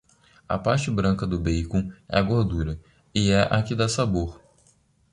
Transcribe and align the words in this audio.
A 0.49 0.57
parte 0.57 0.89
branca 0.89 1.27
do 1.27 1.37
bacon 1.39 1.91
é 2.09 2.17
a 2.17 2.23
gordura, 2.23 2.79
e 3.13 3.29
é 3.29 3.41
a 3.43 3.61
que 3.61 3.75
dá 3.75 3.87
sabor. 3.87 4.41